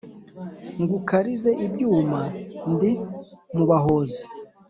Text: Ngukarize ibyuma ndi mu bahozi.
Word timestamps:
Ngukarize 0.81 1.51
ibyuma 1.65 2.19
ndi 2.71 2.91
mu 3.55 3.63
bahozi. 3.69 4.23